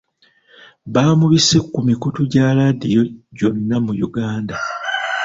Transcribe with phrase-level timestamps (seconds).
[0.93, 3.01] Baamubise ku mikutu gya laadiyo
[3.37, 4.55] gyonna mu Uganda.